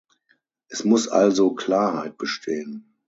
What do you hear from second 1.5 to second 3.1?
Klarheit bestehen.